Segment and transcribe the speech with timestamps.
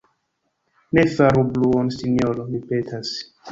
[0.97, 3.15] Ne faru bruon, sinjoro, mi petas.